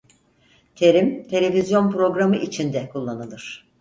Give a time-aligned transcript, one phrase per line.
[0.75, 3.67] Terim televizyon programı için de kullanılır.